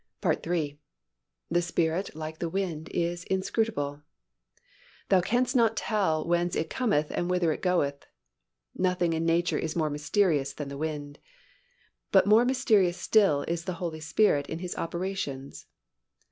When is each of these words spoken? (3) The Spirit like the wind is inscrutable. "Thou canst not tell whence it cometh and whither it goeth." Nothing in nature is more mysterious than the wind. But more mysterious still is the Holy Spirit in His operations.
(3) 0.23 0.79
The 1.51 1.61
Spirit 1.61 2.15
like 2.15 2.39
the 2.39 2.49
wind 2.49 2.89
is 2.89 3.23
inscrutable. 3.25 4.01
"Thou 5.09 5.21
canst 5.21 5.55
not 5.55 5.77
tell 5.77 6.25
whence 6.27 6.55
it 6.55 6.71
cometh 6.71 7.11
and 7.11 7.29
whither 7.29 7.51
it 7.51 7.61
goeth." 7.61 8.07
Nothing 8.73 9.13
in 9.13 9.27
nature 9.27 9.59
is 9.59 9.75
more 9.75 9.91
mysterious 9.91 10.53
than 10.53 10.69
the 10.69 10.75
wind. 10.79 11.19
But 12.11 12.25
more 12.25 12.45
mysterious 12.45 12.97
still 12.97 13.43
is 13.43 13.65
the 13.65 13.73
Holy 13.77 13.99
Spirit 13.99 14.47
in 14.49 14.57
His 14.57 14.75
operations. 14.75 15.67